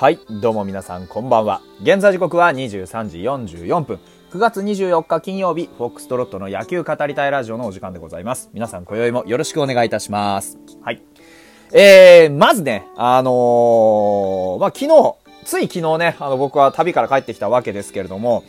[0.00, 1.60] はい、どうも皆さんこんばんは。
[1.82, 3.98] 現在時刻は23時44分。
[4.30, 8.48] 9月24日金曜日、フォックストロットの野球語りたいラジオのお時間でございます。
[8.52, 10.56] 皆さん今宵もよろしくお願いいたします。
[10.82, 11.02] はい。
[11.72, 18.44] えー、まずね、あのー、まあ、昨日、つい昨日ね、あの、僕は旅から帰ってきたわけですけれども、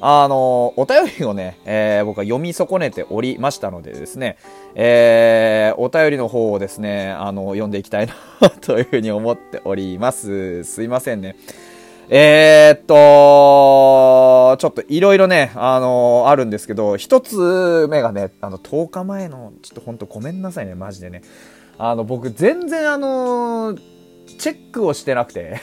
[0.00, 4.36] あの、お便りをね、えー、僕は読み損ねておりましたのでですね、
[4.74, 8.06] えー、お便りの方をですね、あの、読んでいきたい
[8.40, 10.64] なというふうに思っております。
[10.64, 11.36] すいませんね。
[12.10, 21.22] えー、っと、ちょっといろいろね、あのあるんですけど、一つ目がね、あの、10日前の、ちょっとほんとごめんなさいね、マジでね。
[21.78, 23.74] あの、僕全然あの
[24.38, 25.60] チェックをしてなくて。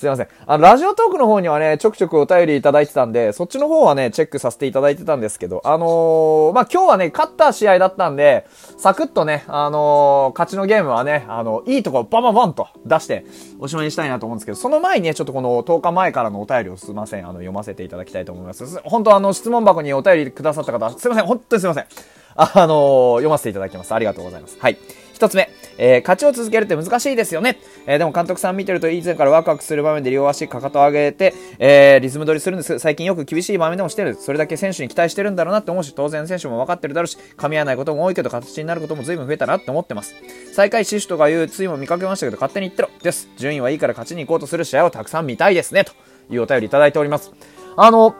[0.00, 0.28] すいません。
[0.46, 8.46] あの、ラジオトークの方にはね、ちょくちょくお便りいただいてたんで、そっちの方はね、チェックさせていただいてたんですけど、あのー、まあ、今日はね、勝った試合だったんで、
[8.78, 13.26] サクッとね、あのー、勝ちのゲームはね、あの、いいとこバンバンバンと出して、
[13.58, 18.54] おしまいにしたいなと思うんですけど、その前にね、ちょっとこの10日前からのお便りをすいません、あの、読ませていただきたいと思いま。
[18.54, 22.19] す本当あの、質問箱にお便りくださった方、すいません、本当にすいません。
[22.42, 23.92] あのー、読ませていただきます。
[23.92, 24.56] ありがとうございます。
[24.58, 24.78] はい。
[25.12, 27.58] 一つ目、えー、勝ちを続けるって難しいですよね。
[27.86, 32.78] えー、でも監督さん見てると以前からワクワクする場面で両足かかと上げて、えー、リズム取りするんです。
[32.78, 34.14] 最近よく厳しい場面でもしてる。
[34.14, 40.14] それだけ選手に期待してるんだろうなって思うし、当然選手も分かってるだろうし、噛み合わないことも多いけど、形になることも随分増えたなって思ってます。
[40.54, 42.88] 最下位シフトが言うついも見かけましたけど、勝手に言ってろ。
[43.02, 43.28] です。
[43.36, 45.84] 順位はいいから勝ちに行こうとする試合をたくさん見たいですね。
[45.84, 45.92] と
[46.30, 47.30] いうお便りいただいております。
[47.76, 48.14] あの、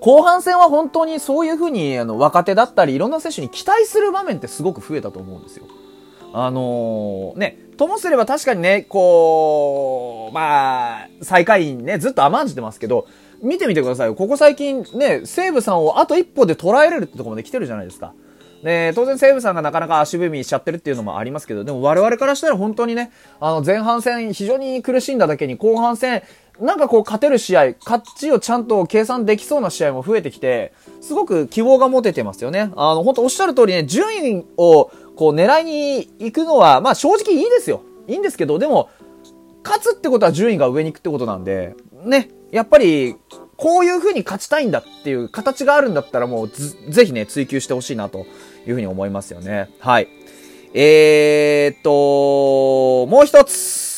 [0.00, 5.66] 後半戦は本当にそういうふうにあの若手だったりいろんな選手に期待する場面ってすごく増えたと思うんですよ。
[6.32, 13.08] あのー、ね、ともすれば確かにね、こう、まあ、最下位にね、ずっと甘んじてますけど、
[13.42, 14.14] 見てみてくださいよ。
[14.14, 18.12] ここ最近ね、西武さんをあと一歩で捉えれるってとこまで来てるじゃないですか。
[18.62, 23.10] で、当然西武さんがなかなか足踏みしちゃってるっていうのもありますけど、でも我々からしたら本当にね、
[23.40, 26.22] あの前半戦非常に苦しんだだけに後半戦、
[26.60, 32.70] なんかこう勝てる試合、勝ちをちゃんと計算できそうな試合も増えてきて、すごく希望が持ててますよね。
[32.76, 37.82] あの、本当おっしゃる通りね、順位をこう狙いに行くのは、まあ正直いいですよ。
[38.06, 38.90] いいんですけど、でも、
[39.64, 43.16] 勝つってことは順位が上に行くってことなんで、ね、やっぱり、
[43.56, 48.26] こういう風に勝ちたいんだっていう形があるんだったらもうぜひね、追求してほしいなという
[48.68, 49.70] 風に思いますよね。
[49.80, 50.08] はい。
[50.72, 53.89] えーっと、もう一つ。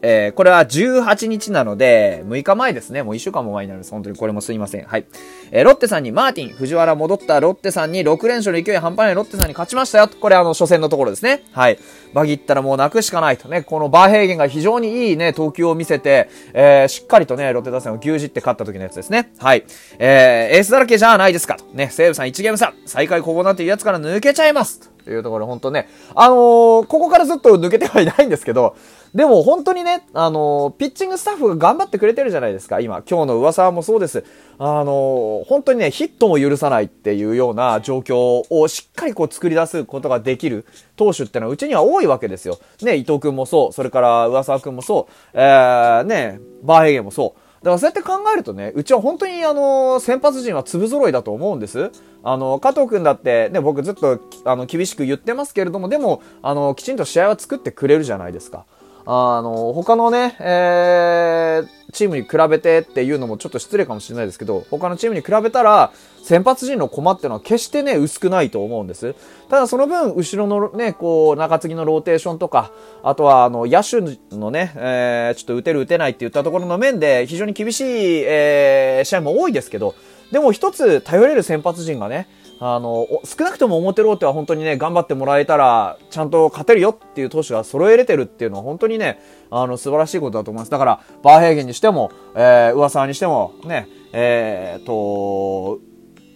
[0.00, 3.02] えー、これは18日なので、6日前ですね。
[3.02, 3.90] もう1週間も前になるんです。
[3.90, 4.84] 本当にこれもすいません。
[4.84, 5.06] はい。
[5.50, 10.08] えー、ロッテさんに、マーティン、藤原戻ったロッテさんに6連勝の勢い半端ないロッテさんに勝ちましたよ。
[10.08, 11.42] これあの、初戦のところですね。
[11.52, 11.78] はい。
[12.14, 13.62] バギったらもう泣くしかないとね。
[13.62, 19.32] このバーヘーゲンが非常にいいね、投球を見せて、えー、しっかりとね、ロッテ打線を牛耳って勝った時のやつですね。
[19.38, 19.64] はい。
[19.98, 21.64] えー、エースだらけじゃないですかと。
[21.74, 22.72] ね、西武さん1ゲーム差。
[22.86, 24.90] 最下位ここなんていうやつから抜けちゃいます。
[25.04, 25.88] というところ、本当ね。
[26.14, 28.76] あのー、ここからずっと抜けてはいないんですけど、
[29.14, 33.02] でも本当にね、あの、ピッチングスタッフが頑張ってくれてるじゃないですか、今。
[33.08, 34.24] 今日の噂もそうです。
[34.58, 42.58] あの、本当にね、ヒットも許さないっていうような状況をしっかりこう作り出すことができる投手ってのはうちには多いわけですよ。
[42.82, 47.40] ね、伊藤君もそう、それから上沢君もそう、えー、ね、バーヘゲンもそう。
[47.60, 51.90] だからそうやって考えるとね、うちは本当にあの、先発陣は粒揃いだと思うんです。
[52.22, 58.64] あの、加藤くんだってね、僕ずっとあの、厳しく言ってますけれども、でも、あの、きちんと試合は作ってくれるじゃないですか。
[59.10, 65.92] あの、他のね、えー、チームに比べてっていうのもちょっと失礼かもしれないですけど、他のチームに比べたら、
[66.22, 69.14] 先発陣の駒っていうのは決してね、薄くないと思うんです。
[69.48, 72.70] ただその分、後ろのね、こう、中継ぎのローテーションとか、
[73.02, 74.02] あとは、あの、野手
[74.36, 79.94] のね、えー、ちょっと打てる打てないって言ったところの面で、非常に厳しい、えー、試合も多いですけど、
[80.32, 82.28] でも一つ頼れる先発陣がね、
[82.60, 89.20] あの、少なくとも表ローテは本当にね、頑張ってもらえたら、ちゃんと勝てるよっていう投手が揃えれてるっていうのは本当にね、
[89.50, 90.70] あの、素晴らしいことだと思います。
[90.70, 95.78] だから、バーヘーゲンにしても、えー、上沢にしても、ね、えー、と、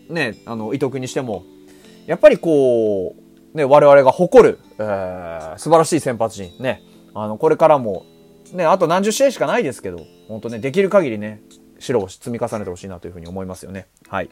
[0.09, 1.45] ね、あの、伊藤君にしても、
[2.07, 6.83] やっぱりこう、ね、我々が誇る、えー、素晴らしい先発陣、ね、
[7.15, 8.07] あの、これからも、
[8.53, 9.99] ね、あと何十試合しかないですけど、
[10.29, 11.43] 本当ね、できる限りね、
[11.79, 13.89] 白を積み重ねてほしいなというふうに思いますよね。
[14.09, 14.31] はい。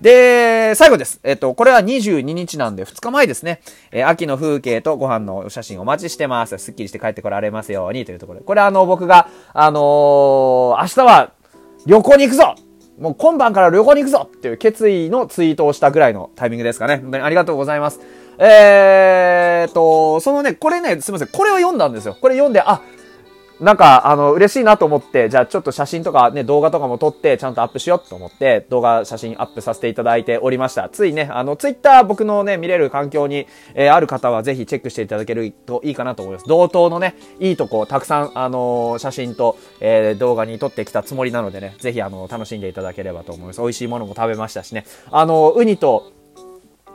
[0.00, 1.20] で、最後です。
[1.22, 3.60] えっと、これは22日なんで2日前ですね。
[3.90, 6.58] えー、秋の風景とご飯のお写真お待ちしてます。
[6.58, 8.44] すっきりして帰ってこられますようにというところで。
[8.44, 11.32] これあの、僕が、あのー、明日は
[11.86, 12.54] 旅行に行くぞ
[12.98, 16.96] もう今晩から旅行に行くぞっていう決意のツイートをしたぐらいのタイミングですかね。
[16.96, 18.00] 本当にありがとうございます。
[18.38, 21.28] えーと、そのね、これね、すみません。
[21.28, 22.16] これを読んだんですよ。
[22.20, 22.82] これ読んで、あ、
[23.58, 30.90] なんか、あの、嬉しいなと思って、じゃあちょっと写真とかね、動画とかも撮って、ちゃんとアップしようと思って、動画、写真アップさせていただいておりました。
[30.90, 36.46] ついね、あの、ツイッター僕のね、見れる環境に、えー、ある方はぜひチェックしていただけるといいかなと思います。
[36.46, 43.62] 同等のね、いいとこ、たくさん、あのー、写真と、えー、動画に撮ってきたつもりなのでね、ぜひ、あの、楽しんでいただければと思います。
[43.62, 44.84] 美味しいものも食べましたしね。
[45.10, 46.12] あの、ウニと、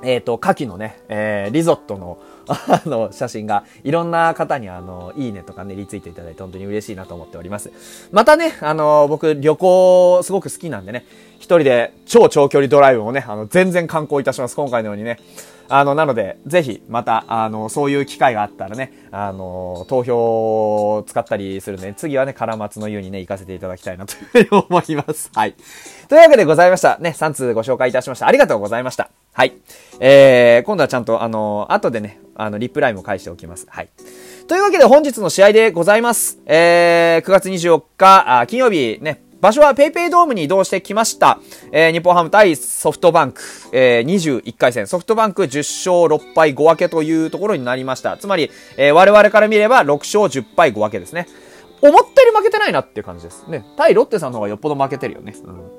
[0.03, 2.19] えっ、ー、と、牡蠣のね、えー、リゾットの、
[2.51, 7.71] あの、写真が、いろんな方にあの、いいねとかね、リツイートいただいて本当に嬉しいなと思っております。
[8.11, 11.05] またね、あの、僕、旅行すごく好きなんでね、
[11.37, 14.55] 一人で超長距離ドライブもね、あの、全然観光いたします。
[14.55, 15.17] 今回のようにね。
[15.73, 25.31] あの、なので、ぜひ、また、あの、そういう機会があったらね、あの、投票を使ったりするんで、次はね、カラマツの湯にね、行かせていただきたいなというふうに思います。
[25.33, 25.55] はい。
[26.09, 26.97] というわけでございました。
[26.99, 28.27] ね、3通ご紹介いたしました。
[28.27, 29.20] ありがとうございました。
[29.33, 29.53] はい。
[29.99, 33.65] えー、今度はちゃんと、あの、後でね、あの、リプライも返しておきます。
[33.69, 33.89] はい。
[34.47, 36.39] というわけで本日の試合でございます。
[36.45, 41.39] えー、9月24日、金曜日ね、場所は PayPay ドームに移動してきました。
[41.71, 43.41] えー、日本ハム対ソフトバンク、
[43.71, 48.17] えー、21回戦、ソフトバンク10勝6敗5分けというところになりました。
[48.17, 51.27] つまり、えー、我々から見れば6勝10敗5分けですね。
[51.81, 53.49] 思ったより負けてないなっていう感じです。
[53.49, 53.65] ね。
[53.75, 55.33] 対ロッテさんの方がよっぽど負けてるよね。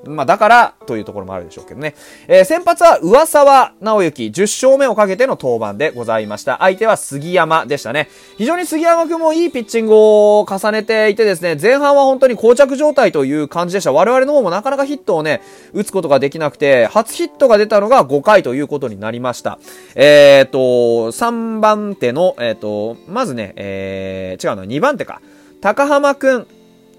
[0.05, 0.17] うん。
[0.17, 1.95] まあだからというところもあるでしょうけどね。
[2.27, 6.59] えー、先発は上沢直之、10勝目をかけての登板でございました。
[6.59, 8.09] 相手は杉山でしたね。
[8.37, 13.93] 非常に杉山くんもいいピッチングを重ねていてですね、前半は本当に膠着状態という感じでした。
[13.93, 15.41] 我々の方もなかなかヒットをね、
[15.73, 19.59] 打つことができなくて、初ヒットが出たのが5回ということになりました。
[19.95, 20.59] えーと、
[21.13, 25.21] 3番手の、えーと、まずね、えー、違うの、2番手か。
[25.63, 26.47] 高浜くん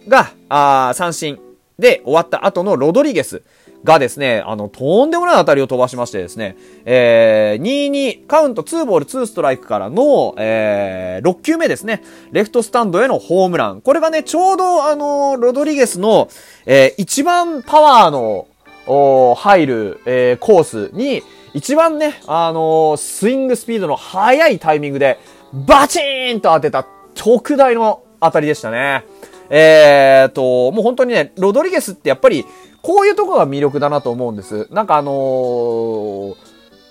[0.08, 1.38] が、あ三振
[1.78, 3.44] で終わった後のロドリゲス
[3.84, 6.56] がですね、あの、とんでもない当たりを飛ばしましてですね、
[6.86, 13.82] えー、2-2、カウント2ボール2ストライクからの、えー、6球目ですね、レフトスタンドへのホームラン。
[13.82, 16.30] これがね、ちょうどあの、ロドリゲスの、
[16.66, 18.48] えー、一番パワーの、
[18.86, 21.22] お入る、えー、コースに、
[21.54, 25.20] 一番ね、あのー、スイングスピードの速いタイミングで、
[25.52, 29.06] バチーンと当てた特大のあたりでしたね。
[29.50, 32.46] えーと、もう本当にね、ロドリゲスってやっぱり、
[32.82, 34.68] こういうとこが魅力だなと思うんです。
[34.72, 36.36] なんかあのー、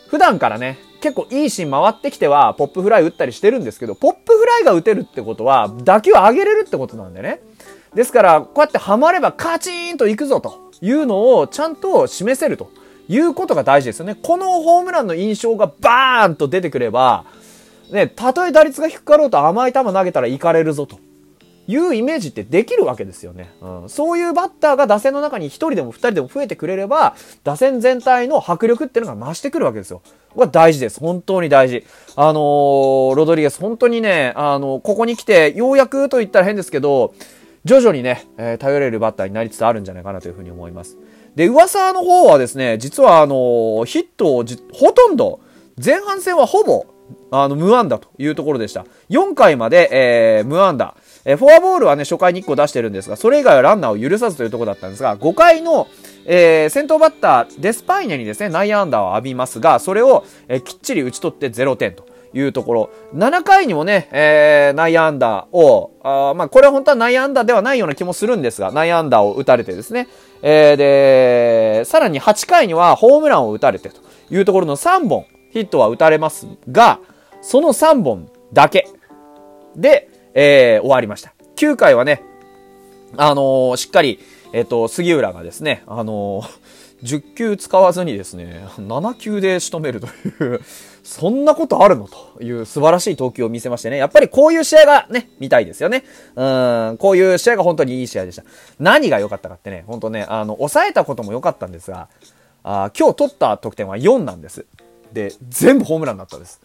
[0.09, 7.41] 普段からね、結構いいシーン回ってきては、ポップフライ打ったりしてるんですけど、ポップフライが打てるってことは、打球を上げれるってことなんでね。
[7.95, 12.71] ですから、こうやってハマればカチーンと行くぞというのをちゃんと示せると
[13.09, 14.15] いうことが大事ですよね。
[14.15, 17.25] このホームランの印象がバーンと出てくれば、
[17.91, 20.99] ね、たとえ打率が低かろうと甘い球投げたら行かれるぞと。
[21.69, 23.53] いうイメージってできるわけですよね。
[23.61, 27.15] うん、そういうバッターが打線の中に1人でも2人でも増えてくれれば、
[27.45, 30.03] 打線全体の迫力っていうのが増してくるわけですよ。
[30.31, 30.99] これは大事です。
[30.99, 31.85] 本当に大事。
[32.17, 37.15] あのー、ロドリゲス、本当にね、あのー、ここに来て、ようやくと言ったら変ですけど、
[37.65, 40.99] 徐々にね、えー、頼れるバッターになりつつあるんじゃないかなというふうに思います。
[41.37, 45.41] で、噂の方はですね、実はあのー、ヒットをほとんど、
[45.83, 46.87] 前半戦はほぼ、
[47.31, 48.85] あの、無安打というところでした。
[49.11, 50.95] 4回まで、えー、無安打。
[51.25, 55.89] えー、フォアボールはね、初回に1個出してるんですが、それ以外はランナーを許さずというところだったんですが、5回の、
[56.27, 62.13] えー、先頭バッター、デスパイネにですね、内野安打を浴びますが、それを、えー、きっちり打ち取って0点と。
[62.35, 62.91] いうところ。
[63.15, 70.09] 7回にもね、えー、内野安打を、あまあ、これは本当は内野安打ではないような気もするんですが、内野安打を打たれてですね、
[70.43, 76.99] えー、で、さらに8回にはホームランを打たれてというところの3本ヒットは打たれますが、
[77.43, 78.89] その3本だけ
[79.77, 81.35] で、えー、終わりました。
[81.57, 82.23] 9回はね、
[83.17, 84.19] あのー、しっかり、
[84.53, 86.43] えっ、ー、と、杉浦がですね、あの
[87.03, 90.61] 10球使わずにですね、7球で仕留めるという
[91.03, 93.97] そんなことあるのという素晴らしい投球を見せましてね。
[93.97, 96.05] やっぱりこういう試合がね、見たいですよね。
[96.37, 96.43] う
[96.93, 98.45] ん、こういう試合が本当にいい試合でした。
[98.79, 102.09] 何が良かったかってね、本当ね、あの、抑えたことも良かったんですが、
[102.65, 104.67] あ今日取った得点は4なんです。
[105.13, 106.61] で、全部ホームランだったんです。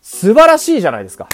[0.00, 1.28] 素晴らしいじゃないですか。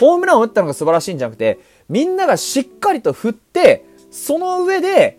[0.00, 1.58] ホームランを打ったのが素晴らしいんじゃなくて、
[1.88, 5.18] みんながしっかりと振って、その上で、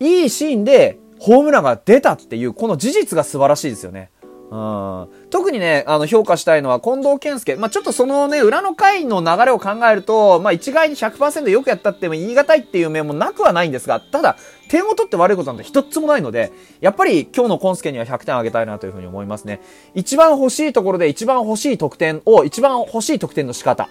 [0.00, 4.10] いいシーンでホームランが出たっていう、この事実が素晴らしいですよね。
[4.52, 7.56] うん、特にね、あの、評価したいのは近藤健介。
[7.56, 14.36] まあ、ちょっとそのね、裏の回の流れを考えると、まあ、一概に100%よくやったっても言い難いっていう面もなくはないんですが、ただ、
[14.68, 19.62] 点を取って悪いことなんて一つもないので、やっぱり今日のコンスケには100点あげたいなというふうに思いますね。
[19.94, 23.88] 一番欲しいところで一番欲しい得点を、一番欲しい得点の仕方。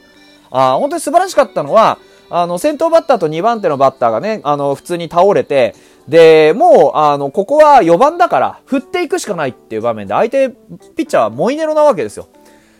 [0.51, 1.97] あ本当に素晴らしかったのは、
[2.29, 5.75] あの、先頭バッターと2番手のバッターがね、あの、普通に倒れて、
[6.11, 12.27] で、もう、あの、ここは4番だから、振っていくしかないっていう場面で、相手、ピッチャーはモイネロなわけですよ。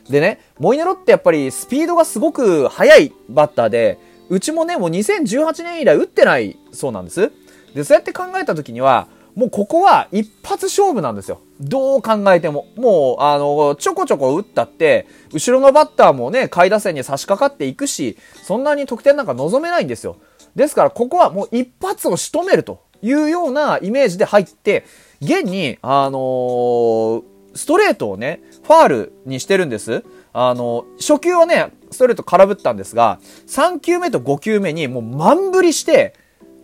[0.09, 3.97] でね、モイネロってやっぱりスピードがすごく速いバッターで、
[4.27, 7.31] うちもね、もう2018年以来打ってないそうなんです。
[7.73, 11.39] で、そうやって考えた時には、もうここは一発勝負なんですよ。
[11.61, 12.67] どう考えても。
[12.75, 20.17] もう、あの、ちょこちょこ打ったって、後ろのバッターもね、下位打線に差し掛かっていくし、そんなに得点なんか望めないんですよ。
[20.53, 24.86] ですから、ここはもう一発を仕留めるというようなイメージで入って、
[25.22, 30.03] 現に、あのー、ストレートをね、ファールにしてるんです。
[30.34, 36.15] あの、初球はね、ストレート空振ったんですが、3球目と5球目にもう満振りして、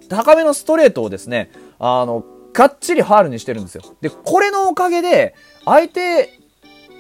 [0.10, 3.84] 高めのストレートをですね、あの、がっちりファールにしてるんですよ。
[4.01, 6.39] で、これのおかげで、相手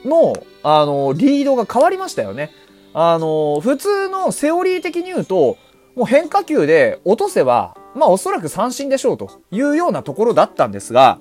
[0.05, 2.51] の、あの、リードが変わりましたよね。
[2.93, 5.57] あの、普通のセオリー的に言うと、
[5.95, 11.19] もう変化球で落とせば、まあおそらく三振でしょうというようなところだったんですが、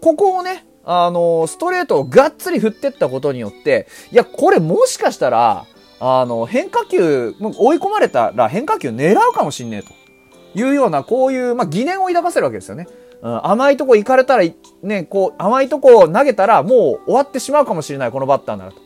[0.00, 5.64] ここをね、あの、ストレートをがっつり振ってったことによって、いや、これもしかしたら、
[6.00, 12.86] あの、変化球、追い込まれたら変化球狙うかもしんねえというような、こういう、まあ、疑念を抱かせるわけですよね。
[13.22, 14.44] うん、甘いとこ行かれたら、
[14.82, 18.78] ね、こう、甘いとこ投げたらもう終わってしまうかもしれない、このバッターならと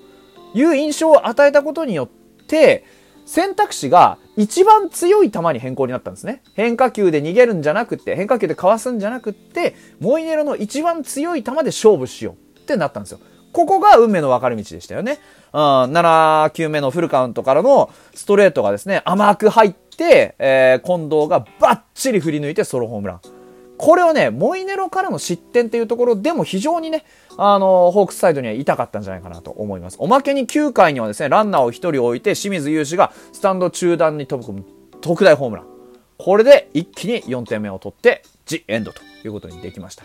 [0.55, 2.09] いう印象を与えたことによっ
[2.47, 2.85] て、
[3.29, 6.43] 選択肢が一番強い球に変更になったんですね。
[6.55, 13.21] 変化球で逃げるんじゃなくて、変化球でかわすんじゃなくて、モイネロの一番強い球で勝負しようってなったんですよ。
[13.53, 15.19] ここが運命の分かれ道でしたよね。
[15.53, 23.38] うん、7球目のフルカウントからのストレートがですね、甘く入って、えー、近藤がバッチリ振り抜いてソロホームラン。
[23.79, 27.05] これをね、モイネロからの失点っていうところでも非常にね、
[27.37, 29.97] あの、ホークスサイドには痛かったんじゃないかなと思います。
[30.01, 34.65] おまけに9回にはですね、ランナーを1人置いて、清水雄志がスタンド中段に飛ぶ
[35.01, 35.67] 特大ホームラン。
[36.19, 40.05] これで一気に4点目を取って、ジ・エンドということにできました。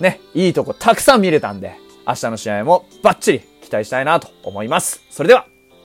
[0.00, 1.76] ね、いいとこたくさん見れたんで、
[2.06, 5.02] 明日の試合もバッチリ期待したいなと思います。
[5.10, 5.46] それでは、